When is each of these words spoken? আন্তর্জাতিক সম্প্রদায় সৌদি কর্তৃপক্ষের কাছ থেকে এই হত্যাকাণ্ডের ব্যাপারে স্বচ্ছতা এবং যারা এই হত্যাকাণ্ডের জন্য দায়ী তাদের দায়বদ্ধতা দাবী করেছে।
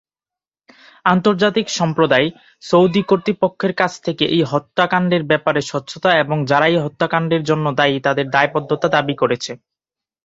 আন্তর্জাতিক 1.05 1.67
সম্প্রদায় 1.79 2.27
সৌদি 2.63 3.01
কর্তৃপক্ষের 3.03 3.73
কাছ 3.73 3.91
থেকে 4.05 4.23
এই 4.35 4.43
হত্যাকাণ্ডের 4.43 5.23
ব্যাপারে 5.23 5.61
স্বচ্ছতা 5.61 6.09
এবং 6.23 6.37
যারা 6.45 6.65
এই 6.67 6.79
হত্যাকাণ্ডের 6.85 7.43
জন্য 7.43 7.65
দায়ী 7.79 7.95
তাদের 7.99 8.25
দায়বদ্ধতা 8.35 8.87
দাবী 8.95 9.15
করেছে। 9.21 9.51